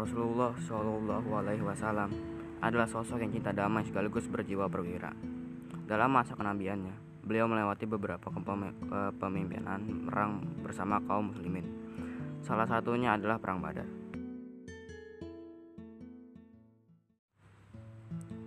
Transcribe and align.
Rasulullah 0.00 0.56
Shallallahu 0.56 1.28
Alaihi 1.36 1.60
Wasallam 1.60 2.08
adalah 2.64 2.88
sosok 2.88 3.20
yang 3.20 3.36
cinta 3.36 3.52
damai 3.52 3.84
sekaligus 3.84 4.24
berjiwa 4.32 4.64
perwira. 4.64 5.12
Dalam 5.84 6.08
masa 6.08 6.32
kenabiannya, 6.32 7.20
beliau 7.20 7.44
melewati 7.44 7.84
beberapa 7.84 8.32
kepemimpinan 8.32 10.08
perang 10.08 10.40
bersama 10.64 11.04
kaum 11.04 11.36
muslimin. 11.36 11.68
Salah 12.40 12.64
satunya 12.64 13.12
adalah 13.12 13.36
Perang 13.36 13.60
Badar. 13.60 13.84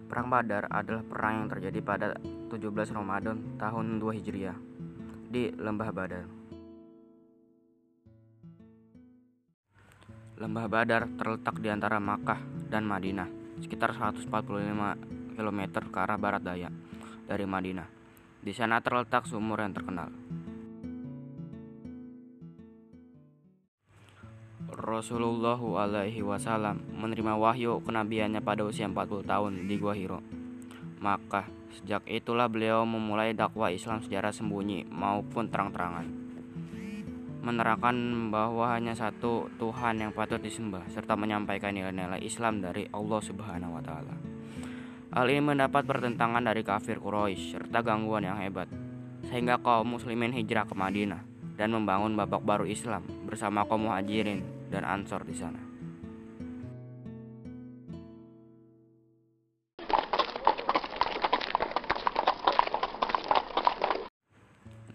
Perang 0.10 0.28
Badar 0.34 0.64
adalah 0.74 1.06
perang 1.06 1.34
yang 1.46 1.50
terjadi 1.54 1.80
pada 1.86 2.18
17 2.50 2.98
Ramadan 2.98 3.62
tahun 3.62 4.02
2 4.02 4.18
Hijriah 4.18 4.58
di 5.30 5.54
Lembah 5.54 5.94
Badar. 5.94 6.26
Lembah 10.34 10.66
Badar 10.66 11.06
terletak 11.14 11.62
di 11.62 11.70
antara 11.70 12.02
Makkah 12.02 12.42
dan 12.66 12.90
Madinah, 12.90 13.30
sekitar 13.62 13.94
145 13.94 14.26
km 15.38 15.62
ke 15.94 15.98
arah 16.02 16.18
barat 16.18 16.42
daya 16.42 16.74
dari 17.30 17.46
Madinah. 17.46 17.86
Di 18.42 18.50
sana 18.50 18.82
terletak 18.82 19.30
sumur 19.30 19.62
yang 19.62 19.78
terkenal. 19.78 20.10
Rasulullah 24.74 25.62
alaihi 25.62 26.26
wasallam 26.26 26.82
menerima 26.98 27.38
wahyu 27.38 27.86
kenabiannya 27.86 28.42
pada 28.42 28.66
usia 28.66 28.90
40 28.90 29.30
tahun 29.30 29.70
di 29.70 29.76
Gua 29.78 29.94
Hiro. 29.94 30.18
Maka 30.98 31.46
sejak 31.78 32.10
itulah 32.10 32.50
beliau 32.50 32.82
memulai 32.90 33.38
dakwah 33.38 33.70
Islam 33.70 34.02
secara 34.02 34.34
sembunyi 34.34 34.90
maupun 34.90 35.46
terang-terangan 35.54 36.23
menerangkan 37.44 37.94
bahwa 38.32 38.72
hanya 38.72 38.96
satu 38.96 39.52
Tuhan 39.60 40.00
yang 40.00 40.12
patut 40.16 40.40
disembah 40.40 40.88
serta 40.88 41.20
menyampaikan 41.20 41.76
nilai-nilai 41.76 42.24
Islam 42.24 42.64
dari 42.64 42.88
Allah 42.96 43.20
Subhanahu 43.20 43.76
wa 43.76 43.84
taala. 43.84 44.16
Hal 45.14 45.30
ini 45.30 45.54
mendapat 45.54 45.86
pertentangan 45.86 46.42
dari 46.42 46.66
kafir 46.66 46.98
Quraisy 46.98 47.60
serta 47.60 47.86
gangguan 47.86 48.26
yang 48.26 48.40
hebat 48.42 48.66
sehingga 49.30 49.62
kaum 49.62 49.96
muslimin 49.96 50.34
hijrah 50.36 50.68
ke 50.68 50.74
Madinah 50.74 51.22
dan 51.56 51.72
membangun 51.72 52.18
babak 52.18 52.42
baru 52.42 52.66
Islam 52.66 53.06
bersama 53.24 53.64
kaum 53.64 53.88
muhajirin 53.88 54.42
dan 54.74 54.84
ansor 54.84 55.22
di 55.24 55.38
sana. 55.38 55.63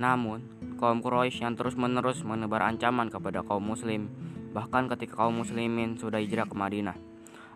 Namun, 0.02 0.41
kaum 0.81 0.99
Quraisy 0.99 1.45
yang 1.45 1.53
terus-menerus 1.53 2.25
menebar 2.25 2.66
ancaman 2.66 3.08
kepada 3.13 3.45
kaum 3.45 3.63
muslim, 3.63 4.09
bahkan 4.52 4.89
ketika 4.89 5.23
kaum 5.23 5.39
muslimin 5.45 5.95
sudah 5.95 6.19
hijrah 6.19 6.49
ke 6.49 6.55
Madinah. 6.58 6.97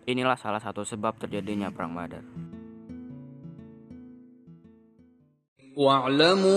Inilah 0.07 0.39
salah 0.39 0.63
satu 0.63 0.87
sebab 0.87 1.19
terjadinya 1.19 1.67
perang 1.73 1.91
Badar. 1.97 2.23
واعلموا 5.77 6.55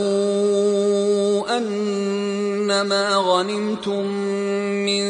أنما 1.59 3.17
غنمتم 3.17 4.07
من 4.89 5.05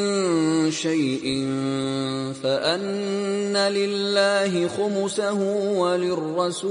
شيء 0.70 1.46
فأن 2.42 3.54
لله 3.56 4.68
خمسه 4.68 5.38
وللرسول 5.78 6.70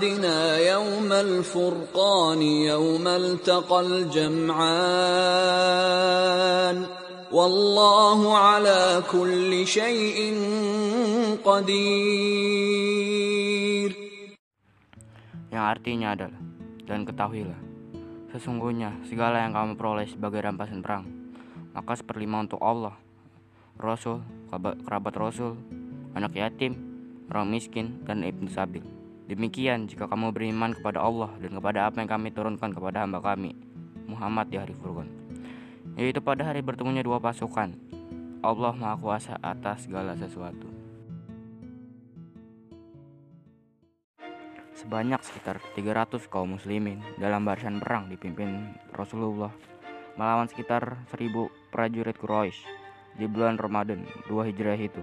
عبدنا 0.00 0.56
يوم 0.72 1.12
الفرقان 1.12 2.40
يوم 2.42 3.04
التقى 3.04 3.80
الجمعان 3.84 4.56
والله 7.28 8.20
على 8.38 9.04
كل 9.12 9.52
شيء 9.68 10.32
قدير 11.44 12.86
Yang 15.52 15.64
artinya 15.76 16.16
adalah, 16.16 16.40
dan 16.88 17.04
ketahuilah, 17.04 17.60
sesungguhnya 18.32 18.96
segala 19.04 19.44
yang 19.44 19.52
kamu 19.52 19.76
peroleh 19.76 20.08
sebagai 20.08 20.40
rampasan 20.40 20.80
perang, 20.80 21.04
maka 21.76 22.00
seperlima 22.00 22.48
untuk 22.48 22.64
Allah, 22.64 22.96
Rasul, 23.76 24.24
kerabat 24.88 25.12
Rasul, 25.20 25.60
anak 26.16 26.32
yatim, 26.32 26.72
orang 27.28 27.52
miskin, 27.52 28.00
dan 28.08 28.24
ibnu 28.24 28.48
sabil. 28.48 28.99
Demikian 29.31 29.87
jika 29.87 30.11
kamu 30.11 30.35
beriman 30.35 30.75
kepada 30.75 30.99
Allah 30.99 31.31
dan 31.39 31.55
kepada 31.55 31.87
apa 31.87 32.03
yang 32.03 32.11
kami 32.11 32.35
turunkan 32.35 32.75
kepada 32.75 33.07
hamba 33.07 33.23
kami, 33.23 33.55
Muhammad 34.03 34.51
di 34.51 34.59
hari 34.59 34.75
Furqan. 34.75 35.07
Yaitu 35.95 36.19
pada 36.19 36.51
hari 36.51 36.59
bertemunya 36.59 36.99
dua 36.99 37.23
pasukan, 37.23 37.71
Allah 38.43 38.75
Maha 38.75 38.99
Kuasa 38.99 39.39
atas 39.39 39.87
segala 39.87 40.19
sesuatu. 40.19 40.67
Sebanyak 44.75 45.23
sekitar 45.23 45.63
300 45.79 46.27
kaum 46.27 46.59
muslimin 46.59 46.99
dalam 47.15 47.47
barisan 47.47 47.79
perang 47.79 48.11
dipimpin 48.11 48.75
Rasulullah 48.91 49.55
melawan 50.19 50.51
sekitar 50.51 51.07
1000 51.07 51.71
prajurit 51.71 52.19
Quraisy 52.19 52.59
di 53.15 53.31
bulan 53.31 53.55
Ramadan 53.55 54.03
2 54.27 54.47
Hijriah 54.51 54.75
itu. 54.75 54.99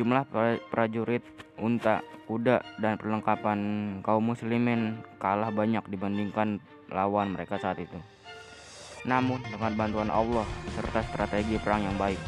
Jumlah 0.00 0.24
prajurit, 0.72 1.24
unta, 1.56 2.04
kuda, 2.28 2.60
dan 2.80 3.00
perlengkapan 3.00 3.58
kaum 4.04 4.32
muslimin 4.32 5.00
kalah 5.16 5.48
banyak 5.48 5.84
dibandingkan 5.88 6.60
lawan 6.92 7.32
mereka 7.32 7.56
saat 7.56 7.80
itu. 7.80 7.96
Namun 9.06 9.38
dengan 9.46 9.72
bantuan 9.78 10.10
Allah 10.10 10.44
serta 10.74 11.00
strategi 11.06 11.56
perang 11.62 11.86
yang 11.86 11.96
baik, 11.96 12.18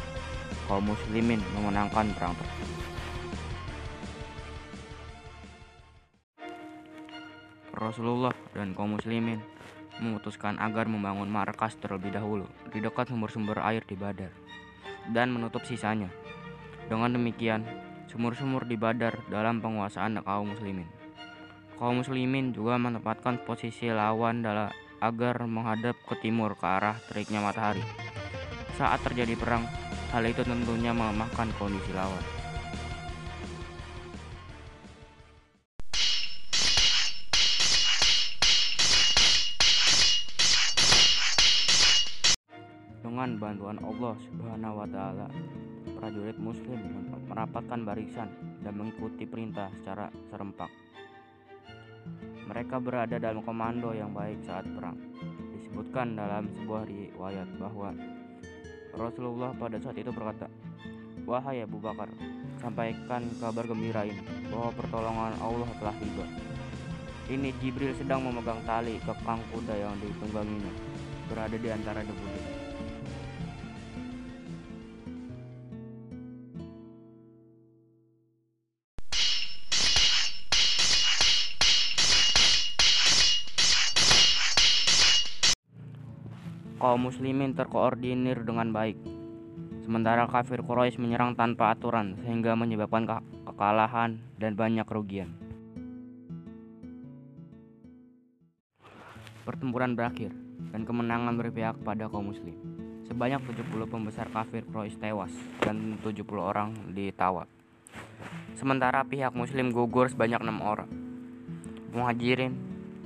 kaum 0.65 0.87
muslimin 0.87 1.43
memenangkan 1.53 2.09
perang 2.15 2.33
tersebut. 2.39 2.69
Rasulullah 7.79 8.35
dan 8.51 8.75
kaum 8.75 8.99
muslimin 8.99 9.39
memutuskan 10.03 10.59
agar 10.59 10.87
membangun 10.87 11.27
markas 11.31 11.75
terlebih 11.79 12.11
dahulu 12.11 12.47
di 12.71 12.79
dekat 12.79 13.11
sumber-sumber 13.11 13.59
air 13.63 13.83
di 13.87 13.95
Badar 13.95 14.31
dan 15.11 15.31
menutup 15.31 15.63
sisanya. 15.63 16.11
Dengan 16.87 17.15
demikian, 17.15 17.63
sumur-sumur 18.09 18.65
di 18.65 18.75
Badar 18.75 19.21
dalam 19.29 19.61
penguasaan 19.61 20.19
kaum 20.25 20.57
muslimin. 20.57 20.89
Kaum 21.77 22.01
muslimin 22.01 22.51
juga 22.51 22.75
menempatkan 22.75 23.45
posisi 23.45 23.87
lawan 23.87 24.43
dalam 24.43 24.73
agar 24.99 25.47
menghadap 25.47 25.95
ke 26.03 26.19
timur 26.19 26.57
ke 26.59 26.65
arah 26.67 26.97
teriknya 27.07 27.39
matahari. 27.39 27.85
Saat 28.75 28.99
terjadi 29.07 29.37
perang, 29.39 29.63
hal 30.11 30.23
itu 30.27 30.43
tentunya 30.43 30.91
melemahkan 30.91 31.47
kondisi 31.55 31.95
lawan. 31.95 32.38
Dengan 43.19 43.35
bantuan 43.35 43.75
Allah 43.83 44.15
Subhanahu 44.15 44.79
wa 44.79 44.87
taala, 44.87 45.27
prajurit 45.91 46.39
muslim 46.39 46.79
merapatkan 47.27 47.83
barisan 47.83 48.31
dan 48.63 48.79
mengikuti 48.79 49.27
perintah 49.27 49.67
secara 49.75 50.07
serempak. 50.31 50.71
Mereka 52.47 52.79
berada 52.79 53.19
dalam 53.19 53.43
komando 53.43 53.91
yang 53.91 54.15
baik 54.15 54.39
saat 54.47 54.63
perang. 54.71 54.95
Disebutkan 55.51 56.15
dalam 56.15 56.47
sebuah 56.47 56.87
riwayat 56.87 57.59
bahwa 57.59 57.91
Rasulullah 58.95 59.51
pada 59.51 59.75
saat 59.83 59.99
itu 59.99 60.15
berkata, 60.15 60.47
"Wahai 61.27 61.67
Abu 61.67 61.75
Bakar, 61.83 62.07
sampaikan 62.63 63.27
kabar 63.43 63.67
gembira 63.67 64.07
ini 64.07 64.23
bahwa 64.47 64.71
pertolongan 64.79 65.35
Allah 65.43 65.67
telah 65.75 65.95
tiba." 65.99 66.23
Ini 67.27 67.51
Jibril 67.59 67.91
sedang 67.99 68.23
memegang 68.23 68.63
tali 68.63 68.95
kekang 69.03 69.43
kuda 69.51 69.75
yang 69.75 69.99
ditungganginya, 69.99 70.71
berada 71.27 71.59
di 71.59 71.67
antara 71.67 71.99
debu-debu. 71.99 72.58
Kaum 86.79 87.11
muslimin 87.11 87.51
terkoordinir 87.51 88.47
dengan 88.47 88.71
baik. 88.71 88.95
Sementara 89.83 90.23
kafir 90.31 90.63
Quraisy 90.63 90.95
menyerang 90.95 91.35
tanpa 91.35 91.75
aturan 91.75 92.15
sehingga 92.23 92.55
menyebabkan 92.55 93.03
ke 93.03 93.15
kekalahan 93.51 94.23
dan 94.39 94.55
banyak 94.55 94.87
kerugian. 94.87 95.35
Pertempuran 99.43 99.99
berakhir 99.99 100.31
dan 100.71 100.87
kemenangan 100.87 101.35
berpihak 101.35 101.75
pada 101.83 102.07
kaum 102.07 102.31
muslim. 102.31 102.55
Sebanyak 103.09 103.41
70 103.43 103.89
pembesar 103.89 104.29
kafir 104.31 104.63
Quraisy 104.63 105.01
tewas 105.01 105.33
dan 105.59 105.99
70 105.99 106.23
orang 106.39 106.71
ditawar. 106.95 107.49
Sementara 108.55 109.03
pihak 109.03 109.33
muslim 109.35 109.73
gugur 109.73 110.07
sebanyak 110.07 110.39
6 110.39 110.63
orang. 110.63 110.91
Muhajirin 111.91 112.53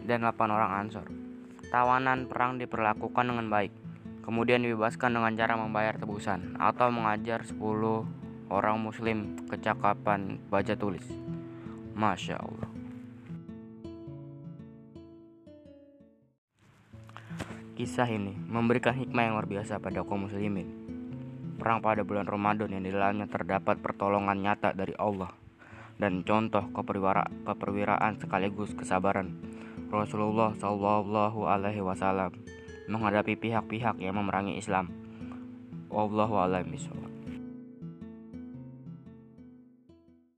dan 0.03 0.27
8 0.27 0.35
orang 0.51 0.71
Ansor. 0.83 1.22
Tawanan 1.73 2.29
perang 2.29 2.61
diperlakukan 2.61 3.33
dengan 3.33 3.49
baik. 3.49 3.73
Kemudian 4.21 4.61
dibebaskan 4.61 5.09
dengan 5.09 5.33
cara 5.33 5.57
membayar 5.57 5.97
tebusan 5.97 6.53
atau 6.61 6.93
mengajar 6.93 7.41
10 7.41 7.57
orang 8.53 8.77
muslim 8.77 9.41
kecakapan 9.49 10.37
baca 10.53 10.77
tulis. 10.77 11.01
Masya 11.97 12.37
Allah. 12.37 12.69
Kisah 17.73 18.05
ini 18.05 18.37
memberikan 18.37 18.93
hikmah 18.93 19.25
yang 19.25 19.33
luar 19.41 19.49
biasa 19.49 19.81
pada 19.81 20.05
kaum 20.05 20.29
muslimin. 20.29 20.69
Perang 21.57 21.81
pada 21.81 22.05
bulan 22.05 22.29
Ramadan 22.29 22.69
yang 22.69 22.85
di 22.85 22.93
dalamnya 22.93 23.25
terdapat 23.25 23.81
pertolongan 23.81 24.45
nyata 24.45 24.77
dari 24.77 24.93
Allah 25.01 25.33
dan 25.97 26.21
contoh 26.21 26.69
keperwira 26.69 27.25
keperwiraan 27.49 28.21
sekaligus 28.21 28.77
kesabaran 28.77 29.33
Rasulullah 29.93 30.49
Shallallahu 30.57 31.45
Alaihi 31.45 31.85
Wasallam 31.85 32.33
menghadapi 32.89 33.37
pihak-pihak 33.37 34.01
yang 34.01 34.17
memerangi 34.17 34.57
Islam. 34.57 34.89
Wallahu 35.93 36.41
a'lam 36.41 36.65
bishawab. 36.73 37.12